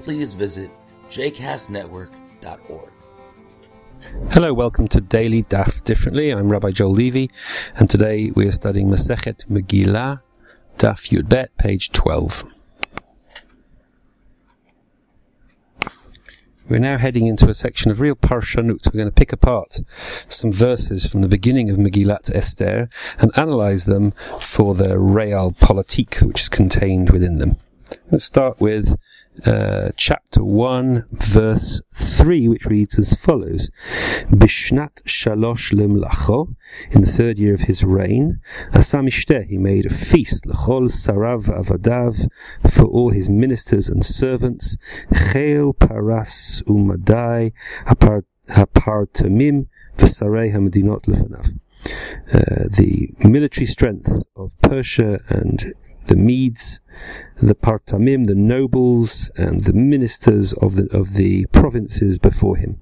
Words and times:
please 0.00 0.34
visit 0.34 0.70
jcastnetwork.org. 1.08 2.92
Hello, 4.30 4.52
welcome 4.54 4.88
to 4.88 5.00
Daily 5.00 5.42
Daf 5.42 5.82
Differently. 5.84 6.30
I'm 6.30 6.50
Rabbi 6.50 6.70
Joel 6.70 6.92
Levy, 6.92 7.30
and 7.76 7.88
today 7.88 8.30
we 8.34 8.46
are 8.46 8.52
studying 8.52 8.88
Masechet 8.88 9.46
Megillah, 9.46 10.20
Daf 10.76 11.10
Yud 11.10 11.28
Bet, 11.28 11.56
page 11.56 11.90
12. 11.92 12.44
We're 16.68 16.80
now 16.80 16.98
heading 16.98 17.28
into 17.28 17.48
a 17.48 17.54
section 17.54 17.92
of 17.92 18.00
real 18.00 18.16
parshanut. 18.16 18.86
We're 18.86 18.98
going 18.98 19.06
to 19.06 19.12
pick 19.12 19.32
apart 19.32 19.80
some 20.28 20.50
verses 20.50 21.06
from 21.06 21.22
the 21.22 21.28
beginning 21.28 21.70
of 21.70 21.76
Megillat 21.76 22.34
Esther 22.34 22.88
and 23.20 23.30
analyze 23.36 23.84
them 23.84 24.10
for 24.40 24.74
the 24.74 24.96
realpolitik 24.96 26.22
which 26.26 26.42
is 26.42 26.48
contained 26.48 27.10
within 27.10 27.38
them. 27.38 27.52
Let's 28.10 28.24
start 28.24 28.60
with 28.60 28.98
uh, 29.44 29.90
chapter 29.96 30.42
1, 30.42 31.06
verse 31.12 31.80
3, 31.92 32.48
which 32.48 32.66
reads 32.66 32.98
as 32.98 33.14
follows 33.14 33.70
Bishnat 34.30 35.02
Shalosh 35.02 35.72
Limlacho, 35.72 36.54
in 36.90 37.02
the 37.02 37.06
third 37.06 37.38
year 37.38 37.54
of 37.54 37.62
his 37.62 37.84
reign, 37.84 38.40
Asamishte, 38.72 39.46
he 39.46 39.58
made 39.58 39.86
a 39.86 39.90
feast, 39.90 40.44
Lachol 40.44 40.88
Sarav 40.88 41.46
Avadav, 41.46 42.28
for 42.68 42.84
all 42.84 43.10
his 43.10 43.28
ministers 43.28 43.88
and 43.88 44.04
servants, 44.04 44.76
Chel 45.14 45.72
Paras 45.72 46.62
Umadai, 46.66 47.52
Hapartamim, 47.86 49.66
Vesarei 49.98 50.52
Hamadinot 50.52 51.02
Lefanav. 51.06 51.58
Uh, 52.32 52.68
the 52.68 53.10
military 53.20 53.66
strength 53.66 54.22
of 54.34 54.60
Persia 54.60 55.20
and 55.28 55.74
the 56.06 56.16
Medes, 56.16 56.80
the 57.40 57.54
Partamim, 57.54 58.26
the 58.26 58.34
nobles, 58.34 59.30
and 59.36 59.64
the 59.64 59.72
ministers 59.72 60.52
of 60.54 60.76
the, 60.76 60.88
of 60.96 61.14
the 61.14 61.46
provinces 61.46 62.18
before 62.18 62.56
him. 62.56 62.80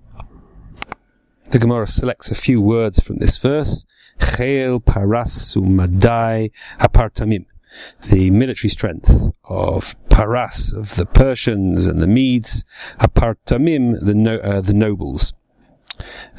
The 1.51 1.59
Gemara 1.59 1.87
selects 1.87 2.31
a 2.31 2.35
few 2.35 2.61
words 2.61 3.01
from 3.01 3.17
this 3.17 3.37
verse. 3.39 3.85
Chel 4.21 4.81
Paras 4.81 5.57
Madai 5.57 6.51
Apartamim. 6.81 7.47
The 8.09 8.31
military 8.31 8.71
strength 8.71 9.31
of 9.49 9.97
Paras, 10.09 10.73
of 10.73 10.95
the 10.95 11.07
Persians 11.07 11.87
and 11.87 12.01
the 12.01 12.07
Medes, 12.07 12.65
Apartamim, 13.01 13.99
the, 14.01 14.15
no, 14.15 14.37
uh, 14.37 14.61
the 14.61 14.73
nobles. 14.73 15.33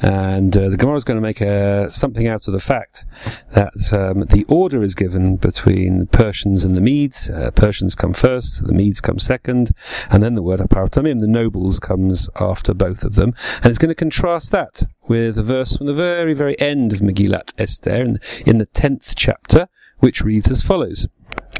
And 0.00 0.56
uh, 0.56 0.68
the 0.68 0.76
Gemara 0.76 0.96
is 0.96 1.04
going 1.04 1.16
to 1.16 1.22
make 1.22 1.40
a, 1.40 1.92
something 1.92 2.26
out 2.26 2.46
of 2.46 2.52
the 2.52 2.60
fact 2.60 3.04
that 3.52 3.92
um, 3.92 4.20
the 4.26 4.44
order 4.48 4.82
is 4.82 4.94
given 4.94 5.36
between 5.36 5.98
the 6.00 6.06
Persians 6.06 6.64
and 6.64 6.74
the 6.74 6.80
Medes. 6.80 7.30
Uh, 7.30 7.50
Persians 7.52 7.94
come 7.94 8.12
first, 8.12 8.66
the 8.66 8.72
Medes 8.72 9.00
come 9.00 9.18
second, 9.18 9.70
and 10.10 10.22
then 10.22 10.34
the 10.34 10.42
word 10.42 10.60
apartamim, 10.60 11.20
the 11.20 11.26
nobles, 11.26 11.78
comes 11.78 12.28
after 12.38 12.74
both 12.74 13.04
of 13.04 13.14
them. 13.14 13.34
And 13.56 13.66
it's 13.66 13.78
going 13.78 13.88
to 13.88 13.94
contrast 13.94 14.52
that 14.52 14.82
with 15.08 15.38
a 15.38 15.42
verse 15.42 15.76
from 15.76 15.86
the 15.86 15.94
very, 15.94 16.34
very 16.34 16.58
end 16.60 16.92
of 16.92 17.00
Megillat 17.00 17.52
Esther 17.58 17.96
in, 17.96 18.18
in 18.44 18.58
the 18.58 18.66
10th 18.66 19.14
chapter, 19.16 19.68
which 19.98 20.22
reads 20.22 20.50
as 20.50 20.62
follows 20.62 21.06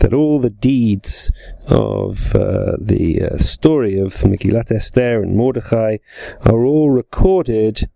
that 0.00 0.12
all 0.12 0.38
the 0.38 0.50
deeds 0.50 1.30
of 1.66 2.34
uh, 2.34 2.76
the 2.78 3.22
uh, 3.22 3.38
story 3.38 3.98
of 3.98 4.12
Megillat 4.14 4.70
Esther 4.70 5.22
and 5.22 5.36
Mordechai 5.36 5.98
are 6.42 6.64
all 6.64 6.90
recorded 6.90 7.88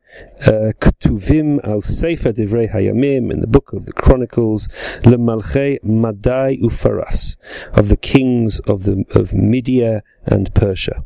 uh, 0.47 0.73
Ketuvim 0.81 1.61
al 1.65 1.81
Sefer 1.81 2.33
Divrei 2.33 2.73
Hayamim 2.73 3.31
in 3.31 3.41
the 3.41 3.47
book 3.47 3.73
of 3.73 3.87
the 3.87 3.93
Chronicles 3.93 4.69
Lemalchei 5.03 5.79
Madai 5.83 6.57
Ufaras 6.57 7.37
of 7.73 7.89
the 7.89 7.97
kings 7.97 8.61
of 8.61 8.85
the 8.85 9.05
of 9.15 9.33
Media 9.33 10.03
and 10.27 10.55
Persia. 10.55 11.05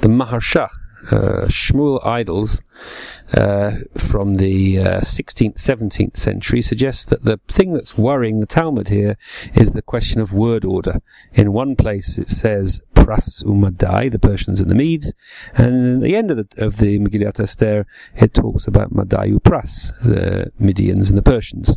The 0.00 0.08
Maharsha 0.08 0.68
uh, 1.10 1.46
Shmuel 1.46 2.02
Eidels 2.04 2.62
uh, 3.34 3.78
from 3.96 4.34
the 4.34 4.78
uh, 4.78 5.00
16th, 5.00 5.54
17th 5.54 6.16
century 6.16 6.62
suggests 6.62 7.04
that 7.06 7.24
the 7.24 7.40
thing 7.48 7.72
that's 7.72 7.96
worrying 7.96 8.40
the 8.40 8.46
Talmud 8.46 8.88
here 8.88 9.16
is 9.54 9.72
the 9.72 9.82
question 9.82 10.20
of 10.20 10.32
word 10.32 10.64
order. 10.64 11.00
In 11.32 11.52
one 11.52 11.76
place 11.76 12.18
it 12.18 12.28
says 12.28 12.80
Pras 12.94 13.42
umadai, 13.44 14.10
the 14.10 14.18
Persians 14.18 14.60
and 14.60 14.70
the 14.70 14.74
Medes, 14.74 15.14
and 15.54 15.96
at 15.96 16.02
the 16.02 16.16
end 16.16 16.30
of 16.30 16.36
the, 16.36 16.64
of 16.64 16.78
the 16.78 16.98
Megillat 16.98 17.40
Esther 17.40 17.86
it 18.16 18.34
talks 18.34 18.66
about 18.66 18.92
Madai 18.92 19.30
upras, 19.30 19.92
the 20.02 20.50
Medians 20.60 21.08
and 21.08 21.16
the 21.16 21.22
Persians. 21.22 21.76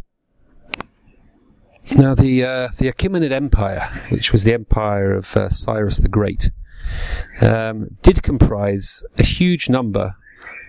Now 1.97 2.15
the 2.15 2.43
uh, 2.43 2.69
the 2.77 2.91
Achaemenid 2.91 3.31
Empire, 3.31 3.81
which 4.09 4.31
was 4.31 4.45
the 4.45 4.53
empire 4.53 5.13
of 5.13 5.35
uh, 5.35 5.49
Cyrus 5.49 5.97
the 5.97 6.07
Great, 6.07 6.49
um, 7.41 7.97
did 8.01 8.23
comprise 8.23 9.03
a 9.17 9.23
huge 9.23 9.69
number 9.69 10.15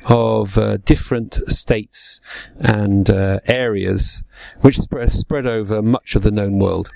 of 0.07 0.59
uh, 0.59 0.77
different 0.79 1.35
states 1.47 2.21
and 2.59 3.09
uh, 3.09 3.39
areas 3.47 4.25
which 4.61 4.79
sp- 4.79 5.09
spread 5.09 5.47
over 5.47 5.83
much 5.83 6.15
of 6.15 6.23
the 6.23 6.31
known 6.31 6.59
world. 6.59 6.91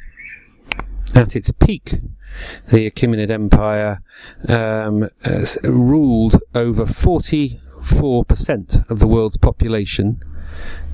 At 1.15 1.35
its 1.35 1.51
peak, 1.51 2.01
the 2.69 2.91
Achaemenid 2.91 3.31
Empire 3.31 4.03
um, 4.47 5.09
uh, 5.25 5.47
ruled 5.63 6.37
over 6.55 6.85
44% 6.85 8.91
of 8.91 8.99
the 8.99 9.07
world's 9.07 9.39
population, 9.39 10.23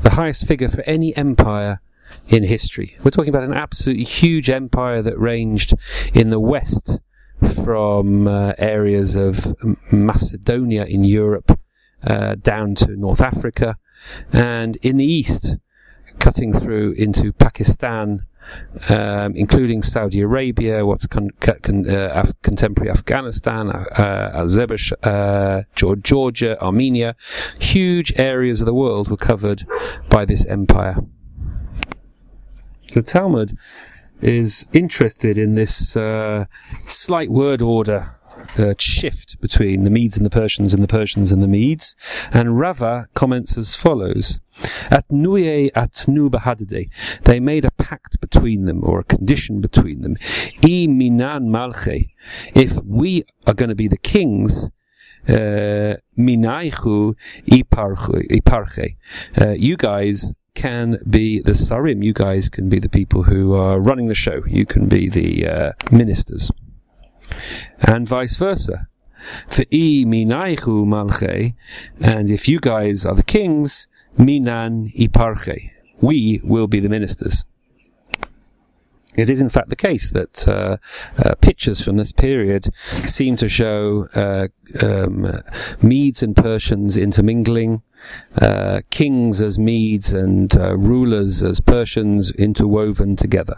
the 0.03 0.11
highest 0.11 0.47
figure 0.47 0.69
for 0.69 0.83
any 0.83 1.17
empire 1.17 1.81
in 2.29 2.45
history. 2.45 2.97
We're 3.03 3.11
talking 3.11 3.35
about 3.35 3.43
an 3.43 3.55
absolutely 3.55 4.05
huge 4.05 4.49
empire 4.49 5.03
that 5.03 5.19
ranged 5.19 5.75
in 6.13 6.31
the 6.31 6.39
west 6.39 7.01
from 7.49 8.27
uh, 8.27 8.53
areas 8.59 9.15
of 9.15 9.55
Macedonia 9.93 10.85
in 10.85 11.05
Europe 11.05 11.59
uh, 12.07 12.35
down 12.37 12.75
to 12.75 12.97
North 12.97 13.21
Africa, 13.21 13.77
and 14.33 14.77
in 14.77 14.97
the 14.97 15.05
east, 15.05 15.57
cutting 16.19 16.53
through 16.53 16.93
into 16.93 17.33
Pakistan, 17.33 18.27
um, 18.89 19.35
including 19.35 19.83
Saudi 19.83 20.21
Arabia, 20.21 20.85
what's 20.85 21.07
con- 21.07 21.31
con- 21.41 21.89
uh, 21.89 22.11
Af- 22.15 22.41
contemporary 22.43 22.91
Afghanistan, 22.91 23.71
uh, 23.71 24.31
Azerbaijan, 24.35 24.99
uh, 25.03 25.63
Georgia, 25.75 26.61
Armenia. 26.63 27.17
Huge 27.59 28.13
areas 28.17 28.61
of 28.61 28.67
the 28.67 28.75
world 28.75 29.09
were 29.09 29.17
covered 29.17 29.65
by 30.11 30.25
this 30.25 30.45
empire. 30.47 30.99
The 32.93 33.03
Talmud 33.03 33.57
is 34.21 34.67
interested 34.73 35.37
in 35.37 35.55
this 35.55 35.97
uh, 35.97 36.47
slight 36.87 37.31
word 37.31 37.61
order 37.61 38.17
uh, 38.59 38.75
shift 38.79 39.41
between 39.41 39.85
the 39.85 39.91
Medes 39.91 40.17
and 40.17 40.27
the 40.27 40.31
Persians 40.31 40.75
and 40.75 40.83
the 40.83 40.89
Persians 40.89 41.33
and 41.33 41.43
the 41.43 41.49
Medes. 41.49 41.97
And 42.33 42.59
Rava 42.59 43.09
comments 43.15 43.57
as 43.57 43.75
follows. 43.75 44.41
At 44.91 45.09
Nuye 45.09 45.71
at 45.75 46.05
Nu 46.07 46.31
they 47.25 47.41
made 47.41 47.65
a 47.65 47.71
pact 47.73 48.21
between 48.21 48.67
them, 48.67 48.83
or 48.85 49.01
a 49.01 49.05
condition 49.05 49.61
between 49.61 50.03
them. 50.03 50.17
I 50.63 50.87
minan 50.89 51.49
malche, 51.49 52.11
if 52.55 52.83
we 52.85 53.25
are 53.47 53.55
going 53.55 53.71
to 53.71 53.75
be 53.75 53.89
the 53.89 53.97
kings, 53.97 54.71
uh, 55.29 55.97
minaichu 56.19 57.15
iparche, 57.49 58.97
uh, 59.41 59.51
you 59.51 59.77
guys 59.77 60.35
can 60.55 60.99
be 61.09 61.41
the 61.41 61.53
sarim, 61.53 62.03
you 62.03 62.13
guys 62.13 62.49
can 62.49 62.69
be 62.69 62.79
the 62.79 62.89
people 62.89 63.25
who 63.25 63.55
are 63.55 63.81
running 63.81 64.09
the 64.09 64.15
show, 64.15 64.43
you 64.47 64.65
can 64.65 64.89
be 64.89 65.09
the 65.09 65.47
uh, 65.47 65.73
ministers. 65.91 66.51
And 67.81 68.09
vice 68.09 68.37
versa. 68.37 68.89
For 69.49 69.63
i 69.73 70.05
minaichu 70.07 70.85
malche, 70.85 71.55
and 72.01 72.31
if 72.31 72.47
you 72.49 72.61
guys 72.61 73.07
are 73.07 73.15
the 73.15 73.23
kings, 73.23 73.89
minan 74.19 74.91
iparche, 74.91 75.71
we 76.01 76.41
will 76.45 76.67
be 76.67 76.81
the 76.81 76.89
ministers. 76.89 77.45
It 79.17 79.31
is 79.31 79.41
in 79.41 79.49
fact 79.49 79.69
the 79.69 79.77
case 79.77 80.11
that 80.11 80.49
uh, 80.49 80.77
uh, 81.19 81.35
pictures 81.37 81.83
from 81.83 81.97
this 81.97 82.13
period 82.13 82.73
seem 83.07 83.37
to 83.37 83.49
show 83.49 84.09
uh, 84.15 84.49
um, 84.83 85.41
Medes 85.81 86.23
and 86.23 86.37
Persians 86.37 86.97
intermingling, 86.97 87.83
uh, 88.41 88.81
kings 88.91 89.41
as 89.41 89.59
Medes 89.59 90.13
and 90.13 90.55
uh, 90.57 90.77
rulers 90.77 91.43
as 91.43 91.61
Persians 91.61 92.33
interwoven 92.33 93.17
together. 93.17 93.57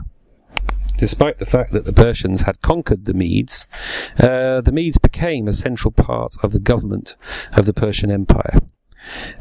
Despite 0.98 1.38
the 1.38 1.46
fact 1.46 1.72
that 1.72 1.84
the 1.84 1.92
Persians 1.92 2.42
had 2.42 2.62
conquered 2.62 3.04
the 3.04 3.12
Medes, 3.12 3.66
uh, 4.18 4.62
the 4.62 4.72
Medes 4.72 4.98
became 4.98 5.46
a 5.46 5.52
central 5.52 5.92
part 5.92 6.36
of 6.42 6.52
the 6.52 6.58
government 6.58 7.16
of 7.52 7.66
the 7.66 7.74
Persian 7.74 8.10
Empire. 8.10 8.60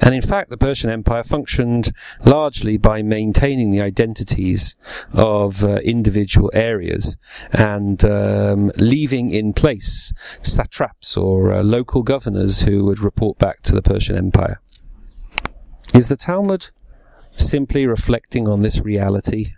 And 0.01 0.13
in 0.13 0.21
fact, 0.21 0.49
the 0.49 0.57
Persian 0.57 0.89
Empire 0.89 1.23
functioned 1.23 1.91
largely 2.23 2.77
by 2.77 3.01
maintaining 3.01 3.71
the 3.71 3.81
identities 3.81 4.75
of 5.13 5.63
uh, 5.63 5.77
individual 5.77 6.51
areas 6.53 7.17
and 7.51 8.03
um, 8.03 8.71
leaving 8.77 9.31
in 9.31 9.53
place 9.53 10.13
satraps 10.41 11.17
or 11.17 11.53
uh, 11.53 11.63
local 11.63 12.03
governors 12.03 12.61
who 12.61 12.85
would 12.85 12.99
report 12.99 13.37
back 13.37 13.61
to 13.63 13.73
the 13.73 13.81
Persian 13.81 14.15
Empire. 14.15 14.61
Is 15.93 16.09
the 16.09 16.17
Talmud 16.17 16.71
simply 17.37 17.85
reflecting 17.85 18.47
on 18.47 18.61
this 18.61 18.79
reality 18.79 19.53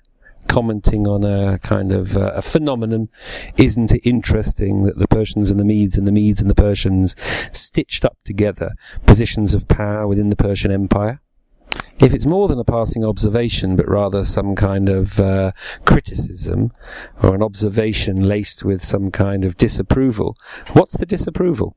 commenting 0.47 1.07
on 1.07 1.23
a 1.23 1.59
kind 1.59 1.91
of 1.91 2.17
uh, 2.17 2.31
a 2.35 2.41
phenomenon. 2.41 3.09
Isn't 3.57 3.91
it 3.91 4.01
interesting 4.03 4.83
that 4.83 4.97
the 4.97 5.07
Persians 5.07 5.51
and 5.51 5.59
the 5.59 5.65
Medes 5.65 5.97
and 5.97 6.07
the 6.07 6.11
Medes 6.11 6.41
and 6.41 6.49
the 6.49 6.55
Persians 6.55 7.15
stitched 7.51 8.05
up 8.05 8.17
together 8.23 8.71
positions 9.05 9.53
of 9.53 9.67
power 9.67 10.07
within 10.07 10.29
the 10.29 10.35
Persian 10.35 10.71
Empire? 10.71 11.21
If 11.99 12.13
it's 12.13 12.25
more 12.25 12.47
than 12.47 12.59
a 12.59 12.63
passing 12.63 13.03
observation, 13.03 13.75
but 13.75 13.87
rather 13.87 14.23
some 14.23 14.55
kind 14.55 14.87
of 14.87 15.19
uh, 15.19 15.51
criticism 15.85 16.71
or 17.23 17.33
an 17.33 17.41
observation 17.41 18.27
laced 18.27 18.63
with 18.63 18.83
some 18.83 19.09
kind 19.11 19.43
of 19.43 19.57
disapproval, 19.57 20.37
what's 20.73 20.97
the 20.97 21.05
disapproval? 21.05 21.75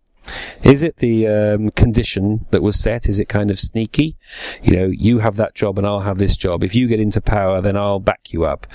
Is 0.62 0.82
it 0.82 0.98
the 0.98 1.26
um, 1.26 1.70
condition 1.70 2.46
that 2.50 2.62
was 2.62 2.78
set? 2.78 3.08
Is 3.08 3.18
it 3.18 3.28
kind 3.28 3.50
of 3.50 3.58
sneaky? 3.58 4.16
You 4.62 4.76
know, 4.76 4.86
you 4.86 5.18
have 5.18 5.36
that 5.36 5.54
job 5.54 5.78
and 5.78 5.86
I'll 5.86 6.00
have 6.00 6.18
this 6.18 6.36
job. 6.36 6.62
If 6.62 6.74
you 6.74 6.86
get 6.86 7.00
into 7.00 7.20
power, 7.20 7.60
then 7.60 7.76
I'll 7.76 8.00
back 8.00 8.32
you 8.32 8.44
up, 8.44 8.66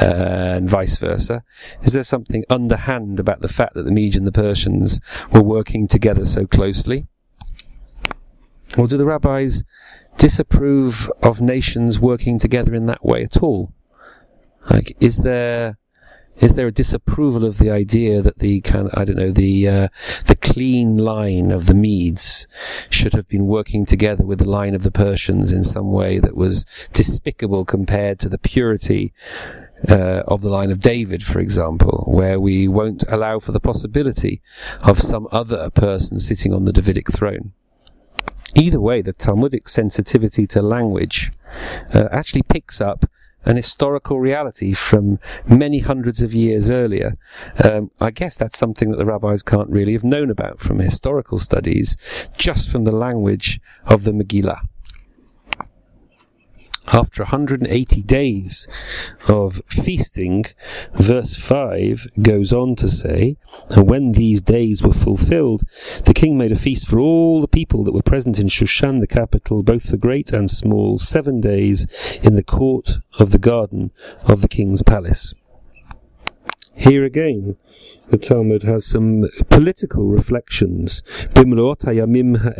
uh, 0.00 0.04
and 0.04 0.68
vice 0.68 0.96
versa. 0.96 1.42
Is 1.82 1.92
there 1.92 2.02
something 2.02 2.44
underhand 2.50 3.18
about 3.18 3.40
the 3.40 3.48
fact 3.48 3.74
that 3.74 3.84
the 3.84 3.90
Medes 3.90 4.16
and 4.16 4.26
the 4.26 4.32
Persians 4.32 5.00
were 5.32 5.42
working 5.42 5.88
together 5.88 6.26
so 6.26 6.46
closely? 6.46 7.06
Or 8.78 8.86
do 8.86 8.96
the 8.96 9.06
rabbis 9.06 9.64
disapprove 10.16 11.10
of 11.22 11.40
nations 11.40 11.98
working 11.98 12.38
together 12.38 12.74
in 12.74 12.86
that 12.86 13.04
way 13.04 13.22
at 13.24 13.42
all? 13.42 13.72
Like, 14.68 14.96
is 15.00 15.18
there 15.18 15.78
is 16.40 16.54
there 16.54 16.66
a 16.66 16.72
disapproval 16.72 17.44
of 17.44 17.58
the 17.58 17.70
idea 17.70 18.22
that 18.22 18.38
the 18.38 18.60
kind 18.62 18.86
of, 18.86 18.94
I 18.96 19.04
don't 19.04 19.16
know, 19.16 19.30
the, 19.30 19.68
uh, 19.68 19.88
the 20.26 20.36
clean 20.36 20.96
line 20.96 21.50
of 21.50 21.66
the 21.66 21.74
Medes 21.74 22.46
should 22.88 23.12
have 23.12 23.28
been 23.28 23.46
working 23.46 23.84
together 23.84 24.24
with 24.24 24.38
the 24.38 24.48
line 24.48 24.74
of 24.74 24.82
the 24.82 24.90
Persians 24.90 25.52
in 25.52 25.64
some 25.64 25.92
way 25.92 26.18
that 26.18 26.34
was 26.34 26.64
despicable 26.92 27.64
compared 27.64 28.18
to 28.20 28.28
the 28.28 28.38
purity 28.38 29.12
uh, 29.88 30.22
of 30.26 30.42
the 30.42 30.50
line 30.50 30.70
of 30.70 30.80
David, 30.80 31.22
for 31.22 31.40
example, 31.40 32.04
where 32.06 32.40
we 32.40 32.68
won't 32.68 33.04
allow 33.08 33.38
for 33.38 33.52
the 33.52 33.60
possibility 33.60 34.40
of 34.82 34.98
some 34.98 35.26
other 35.30 35.70
person 35.70 36.20
sitting 36.20 36.52
on 36.52 36.64
the 36.64 36.72
Davidic 36.72 37.10
throne. 37.12 37.52
Either 38.54 38.80
way, 38.80 39.00
the 39.00 39.12
Talmudic 39.12 39.68
sensitivity 39.68 40.46
to 40.48 40.60
language 40.60 41.32
uh, 41.94 42.08
actually 42.10 42.42
picks 42.42 42.80
up 42.80 43.04
an 43.44 43.56
historical 43.56 44.20
reality 44.20 44.72
from 44.72 45.18
many 45.46 45.80
hundreds 45.80 46.22
of 46.22 46.34
years 46.34 46.70
earlier. 46.70 47.14
Um, 47.62 47.90
I 48.00 48.10
guess 48.10 48.36
that's 48.36 48.58
something 48.58 48.90
that 48.90 48.98
the 48.98 49.06
rabbis 49.06 49.42
can't 49.42 49.70
really 49.70 49.92
have 49.94 50.04
known 50.04 50.30
about 50.30 50.60
from 50.60 50.78
historical 50.78 51.38
studies, 51.38 51.96
just 52.36 52.70
from 52.70 52.84
the 52.84 52.92
language 52.92 53.60
of 53.86 54.04
the 54.04 54.12
Megillah 54.12 54.60
after 56.92 57.22
180 57.22 58.02
days 58.02 58.68
of 59.28 59.62
feasting, 59.66 60.44
verse 60.94 61.36
5 61.36 62.06
goes 62.22 62.52
on 62.52 62.74
to 62.76 62.88
say, 62.88 63.36
And 63.70 63.88
when 63.88 64.12
these 64.12 64.42
days 64.42 64.82
were 64.82 64.92
fulfilled, 64.92 65.62
the 66.04 66.14
king 66.14 66.36
made 66.36 66.52
a 66.52 66.56
feast 66.56 66.88
for 66.88 66.98
all 66.98 67.40
the 67.40 67.48
people 67.48 67.84
that 67.84 67.92
were 67.92 68.02
present 68.02 68.38
in 68.38 68.48
Shushan, 68.48 69.00
the 69.00 69.06
capital, 69.06 69.62
both 69.62 69.88
for 69.88 69.96
great 69.96 70.32
and 70.32 70.50
small, 70.50 70.98
seven 70.98 71.40
days 71.40 71.86
in 72.22 72.36
the 72.36 72.42
court 72.42 72.98
of 73.18 73.30
the 73.30 73.38
garden 73.38 73.90
of 74.24 74.42
the 74.42 74.48
king's 74.48 74.82
palace. 74.82 75.34
Here 76.74 77.04
again, 77.04 77.56
the 78.08 78.18
Talmud 78.18 78.62
has 78.62 78.86
some 78.86 79.28
political 79.50 80.06
reflections. 80.06 81.02
Bimloot 81.34 81.80
hayamim 81.80 82.58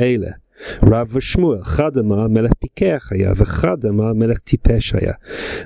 ha'eleh 0.60 0.90
Rav 0.90 1.10
Shmuel, 1.10 1.64
Chadama 1.64 2.28
melech 2.28 2.52
pikech 2.60 3.10
haya, 3.10 3.34
v'chadama 3.34 4.14
melech 4.14 4.44
tipesh 4.44 4.92
haya. 4.92 5.16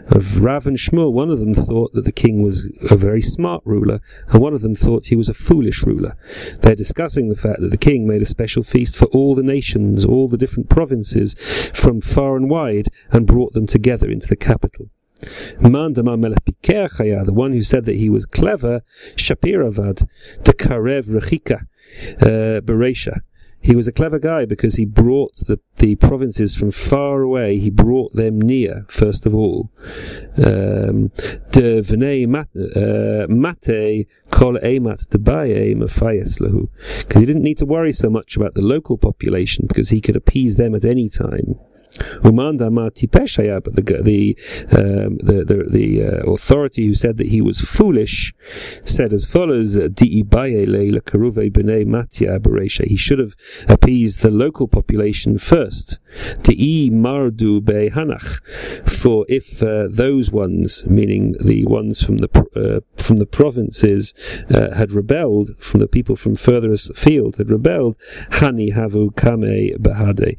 Of 0.08 0.42
Rav 0.42 0.66
and 0.66 0.76
Shmuel, 0.76 1.12
one 1.12 1.30
of 1.30 1.40
them 1.40 1.54
thought 1.54 1.92
that 1.94 2.04
the 2.04 2.12
king 2.12 2.42
was 2.42 2.70
a 2.90 2.96
very 2.96 3.20
smart 3.20 3.62
ruler, 3.64 4.00
and 4.28 4.40
one 4.40 4.54
of 4.54 4.62
them 4.62 4.74
thought 4.74 5.06
he 5.06 5.16
was 5.16 5.28
a 5.28 5.34
foolish 5.34 5.82
ruler. 5.82 6.16
They're 6.60 6.74
discussing 6.74 7.28
the 7.28 7.36
fact 7.36 7.60
that 7.60 7.70
the 7.70 7.76
king 7.76 8.06
made 8.06 8.22
a 8.22 8.26
special 8.26 8.62
feast 8.62 8.96
for 8.96 9.06
all 9.06 9.34
the 9.34 9.42
nations, 9.42 10.04
all 10.04 10.28
the 10.28 10.38
different 10.38 10.68
provinces 10.68 11.34
from 11.72 12.00
far 12.00 12.36
and 12.36 12.50
wide, 12.50 12.88
and 13.10 13.26
brought 13.26 13.52
them 13.52 13.66
together 13.66 14.10
into 14.10 14.28
the 14.28 14.36
capital. 14.36 14.90
Mandama 15.58 16.18
melech 16.18 16.44
the 16.44 17.32
one 17.32 17.52
who 17.52 17.62
said 17.62 17.84
that 17.84 17.96
he 17.96 18.10
was 18.10 18.26
clever, 18.26 18.82
Shapiravad, 19.16 20.06
the 20.44 20.52
Karev 20.52 21.08
Rechika, 21.08 21.66
uh, 22.20 22.60
Beresha 22.60 23.20
he 23.64 23.74
was 23.74 23.88
a 23.88 23.92
clever 23.92 24.18
guy 24.18 24.44
because 24.44 24.74
he 24.74 24.84
brought 24.84 25.36
the, 25.46 25.58
the 25.76 25.96
provinces 25.96 26.54
from 26.54 26.70
far 26.70 27.22
away, 27.22 27.56
he 27.56 27.70
brought 27.70 28.12
them 28.12 28.38
near, 28.38 28.84
first 28.88 29.24
of 29.24 29.34
all. 29.34 29.70
Um, 30.36 31.08
de 31.50 31.80
v'nei 31.80 32.26
uh, 32.26 33.26
mate 33.26 34.06
kol 34.30 34.58
emat 34.58 35.08
debaye 35.08 35.74
mafayas 35.74 36.40
lahu. 36.40 36.68
Because 36.98 37.20
he 37.20 37.26
didn't 37.26 37.42
need 37.42 37.56
to 37.56 37.64
worry 37.64 37.94
so 37.94 38.10
much 38.10 38.36
about 38.36 38.52
the 38.52 38.60
local 38.60 38.98
population 38.98 39.64
because 39.66 39.88
he 39.88 40.02
could 40.02 40.14
appease 40.14 40.56
them 40.56 40.74
at 40.74 40.84
any 40.84 41.08
time. 41.08 41.58
Umanda 42.22 42.70
ma 42.70 42.90
tipeshaya, 42.90 43.62
but 43.62 43.76
the 43.76 43.82
the 44.02 44.36
um, 44.72 45.16
the 45.18 45.44
the, 45.44 45.68
the 45.70 46.02
uh, 46.02 46.32
authority 46.32 46.86
who 46.86 46.94
said 46.94 47.16
that 47.16 47.28
he 47.28 47.40
was 47.40 47.60
foolish 47.60 48.34
said 48.84 49.12
as 49.12 49.24
follows: 49.24 49.74
He 49.74 50.24
should 52.96 53.18
have 53.18 53.34
appeased 53.68 54.22
the 54.22 54.30
local 54.30 54.68
population 54.68 55.38
first. 55.38 55.98
mardu 56.90 57.60
hanach, 57.90 58.40
for 59.04 59.26
if 59.28 59.62
uh, 59.62 59.86
those 59.90 60.30
ones, 60.30 60.86
meaning 60.86 61.34
the 61.38 61.66
ones 61.66 62.02
from 62.02 62.16
the 62.24 62.30
uh, 62.56 62.80
from 62.96 63.16
the 63.18 63.26
provinces, 63.26 64.14
uh, 64.48 64.74
had 64.74 64.92
rebelled, 64.92 65.50
from 65.58 65.80
the 65.80 65.86
people 65.86 66.16
from 66.16 66.34
further 66.34 66.72
afield 66.72 67.36
had 67.36 67.50
rebelled, 67.50 67.98
hani 68.40 68.72
havu 68.72 69.14
kame 69.14 69.76
bahade. 69.76 70.30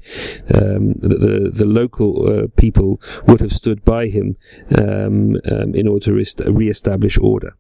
Um, 0.52 0.94
the, 0.94 1.52
the, 1.54 1.66
local 1.66 2.12
uh, 2.28 2.48
people 2.58 3.00
would 3.28 3.40
have 3.40 3.54
stood 3.54 3.86
by 3.86 4.08
him 4.08 4.36
um, 4.76 5.38
um, 5.52 5.76
in 5.76 5.88
order 5.88 6.06
to 6.06 6.52
re-establish 6.52 7.20
order. 7.20 7.54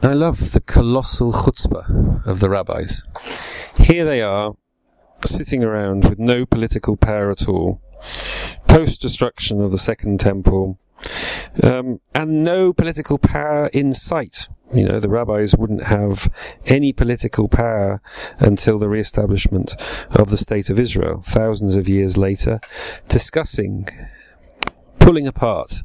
I 0.00 0.12
love 0.12 0.52
the 0.52 0.60
colossal 0.60 1.32
chutzpah 1.32 2.24
of 2.24 2.38
the 2.38 2.50
rabbis. 2.50 3.02
Here 3.78 4.04
they 4.04 4.22
are, 4.22 4.54
sitting 5.24 5.64
around 5.64 6.04
with 6.08 6.20
no 6.20 6.46
political 6.46 6.96
power 6.96 7.32
at 7.32 7.48
all, 7.48 7.80
post 8.74 9.00
destruction 9.00 9.60
of 9.60 9.70
the 9.70 9.78
Second 9.78 10.18
Temple, 10.18 10.80
um, 11.62 12.00
and 12.12 12.42
no 12.42 12.72
political 12.72 13.18
power 13.18 13.68
in 13.68 13.94
sight. 13.94 14.48
You 14.74 14.88
know, 14.88 14.98
the 14.98 15.08
rabbis 15.08 15.54
wouldn't 15.54 15.84
have 15.84 16.28
any 16.66 16.92
political 16.92 17.46
power 17.46 18.02
until 18.40 18.80
the 18.80 18.88
re-establishment 18.88 19.76
of 20.10 20.30
the 20.30 20.36
state 20.36 20.70
of 20.70 20.80
Israel, 20.80 21.22
thousands 21.22 21.76
of 21.76 21.88
years 21.88 22.16
later, 22.16 22.58
discussing, 23.06 23.86
pulling 24.98 25.28
apart, 25.28 25.84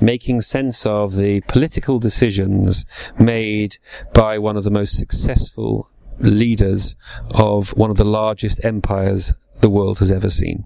making 0.00 0.42
sense 0.42 0.86
of 0.86 1.16
the 1.16 1.40
political 1.48 1.98
decisions 1.98 2.86
made 3.18 3.78
by 4.14 4.38
one 4.38 4.56
of 4.56 4.62
the 4.62 4.70
most 4.70 4.96
successful 4.96 5.90
leaders 6.20 6.94
of 7.32 7.76
one 7.76 7.90
of 7.90 7.96
the 7.96 8.04
largest 8.04 8.64
empires 8.64 9.34
the 9.62 9.70
world 9.70 9.98
has 9.98 10.12
ever 10.12 10.30
seen. 10.30 10.64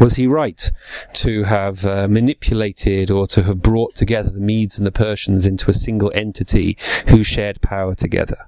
Was 0.00 0.14
he 0.14 0.26
right 0.26 0.70
to 1.14 1.44
have 1.44 1.84
uh, 1.84 2.06
manipulated 2.08 3.10
or 3.10 3.26
to 3.28 3.42
have 3.42 3.62
brought 3.62 3.96
together 3.96 4.30
the 4.30 4.40
Medes 4.40 4.78
and 4.78 4.86
the 4.86 4.92
Persians 4.92 5.46
into 5.46 5.68
a 5.70 5.74
single 5.74 6.12
entity 6.14 6.76
who 7.08 7.24
shared 7.24 7.60
power 7.60 7.94
together? 7.94 8.46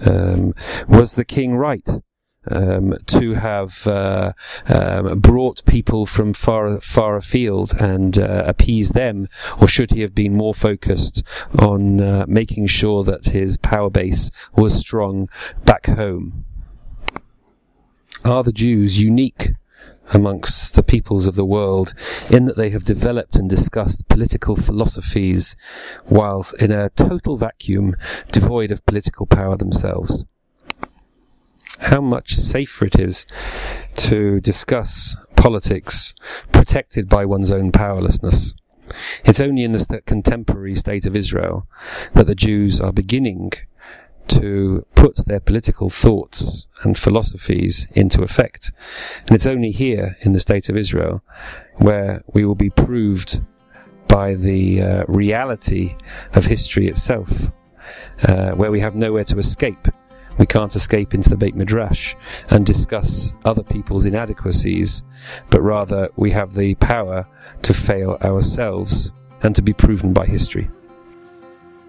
Um, 0.00 0.54
was 0.88 1.14
the 1.14 1.24
king 1.26 1.56
right 1.56 1.88
um, 2.50 2.94
to 3.06 3.34
have 3.34 3.86
uh, 3.86 4.32
um, 4.66 5.18
brought 5.18 5.64
people 5.66 6.06
from 6.06 6.32
far 6.32 6.80
far 6.80 7.16
afield 7.16 7.74
and 7.78 8.18
uh, 8.18 8.52
them, 8.94 9.28
or 9.60 9.68
should 9.68 9.90
he 9.90 10.00
have 10.00 10.14
been 10.14 10.34
more 10.34 10.54
focused 10.54 11.22
on 11.58 12.00
uh, 12.00 12.24
making 12.26 12.66
sure 12.66 13.04
that 13.04 13.26
his 13.26 13.58
power 13.58 13.90
base 13.90 14.30
was 14.56 14.74
strong 14.74 15.28
back 15.64 15.86
home? 15.86 16.46
Are 18.24 18.42
the 18.42 18.52
Jews 18.52 18.98
unique 18.98 19.52
amongst 20.12 20.74
the 20.74 20.82
peoples 20.82 21.26
of 21.26 21.34
the 21.34 21.44
world 21.44 21.94
in 22.30 22.46
that 22.46 22.56
they 22.56 22.70
have 22.70 22.84
developed 22.84 23.36
and 23.36 23.48
discussed 23.48 24.08
political 24.08 24.56
philosophies 24.56 25.56
whilst 26.08 26.60
in 26.60 26.70
a 26.70 26.90
total 26.90 27.36
vacuum 27.36 27.94
devoid 28.32 28.70
of 28.70 28.84
political 28.86 29.26
power 29.26 29.56
themselves. 29.56 30.24
How 31.78 32.00
much 32.00 32.34
safer 32.34 32.86
it 32.86 32.98
is 32.98 33.26
to 33.96 34.40
discuss 34.40 35.16
politics 35.36 36.14
protected 36.52 37.08
by 37.08 37.24
one's 37.24 37.50
own 37.50 37.72
powerlessness. 37.72 38.54
It's 39.24 39.40
only 39.40 39.64
in 39.64 39.72
the 39.72 40.02
contemporary 40.04 40.74
state 40.74 41.06
of 41.06 41.16
Israel 41.16 41.66
that 42.14 42.26
the 42.26 42.34
Jews 42.34 42.80
are 42.80 42.92
beginning 42.92 43.52
to 44.30 44.86
put 44.94 45.26
their 45.26 45.40
political 45.40 45.90
thoughts 45.90 46.68
and 46.82 46.96
philosophies 46.96 47.86
into 47.92 48.22
effect. 48.22 48.72
And 49.26 49.32
it's 49.32 49.46
only 49.46 49.70
here 49.70 50.16
in 50.20 50.32
the 50.32 50.40
state 50.40 50.68
of 50.68 50.76
Israel 50.76 51.22
where 51.76 52.22
we 52.32 52.44
will 52.44 52.54
be 52.54 52.70
proved 52.70 53.40
by 54.08 54.34
the 54.34 54.82
uh, 54.82 55.04
reality 55.06 55.96
of 56.34 56.46
history 56.46 56.88
itself, 56.88 57.52
uh, 58.26 58.50
where 58.52 58.70
we 58.70 58.80
have 58.80 58.94
nowhere 58.94 59.24
to 59.24 59.38
escape. 59.38 59.88
We 60.38 60.46
can't 60.46 60.74
escape 60.74 61.12
into 61.12 61.28
the 61.28 61.36
Beit 61.36 61.54
Midrash 61.54 62.14
and 62.50 62.64
discuss 62.64 63.34
other 63.44 63.62
people's 63.62 64.06
inadequacies, 64.06 65.04
but 65.50 65.60
rather 65.60 66.08
we 66.16 66.30
have 66.30 66.54
the 66.54 66.74
power 66.76 67.26
to 67.62 67.74
fail 67.74 68.16
ourselves 68.22 69.12
and 69.42 69.54
to 69.54 69.62
be 69.62 69.72
proven 69.72 70.12
by 70.12 70.26
history. 70.26 70.68